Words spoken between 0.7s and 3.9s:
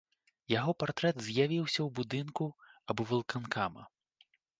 партрэт з'явіўся ў будынку аблвыканкама.